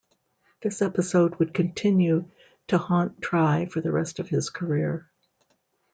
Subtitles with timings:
[0.61, 2.27] This episode would continue
[2.69, 5.07] to haunt Try for the rest of his career.